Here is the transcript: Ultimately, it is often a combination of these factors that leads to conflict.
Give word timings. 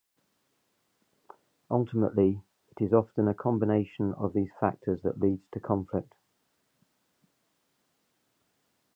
Ultimately, 1.69 2.41
it 2.75 2.83
is 2.83 2.91
often 2.91 3.27
a 3.27 3.35
combination 3.35 4.15
of 4.15 4.33
these 4.33 4.49
factors 4.59 4.99
that 5.03 5.19
leads 5.19 5.43
to 5.51 5.59
conflict. 5.59 6.15